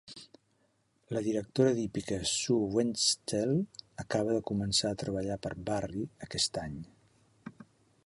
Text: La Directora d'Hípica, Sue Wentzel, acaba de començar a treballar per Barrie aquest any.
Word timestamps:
La 1.15 1.21
Directora 1.27 1.73
d'Hípica, 1.79 2.17
Sue 2.31 2.71
Wentzel, 2.77 3.55
acaba 4.07 4.37
de 4.41 4.43
començar 4.53 4.93
a 4.95 5.01
treballar 5.05 5.41
per 5.47 5.57
Barrie 5.71 6.11
aquest 6.29 6.63
any. 6.69 6.85